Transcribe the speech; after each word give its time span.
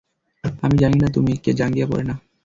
আমি 0.63 0.75
না 0.99 1.09
তুমি, 1.13 1.33
কে 1.37 1.51
জাঙ্গিয়া 1.53 1.87
পরে 1.87 2.03
না? 2.03 2.15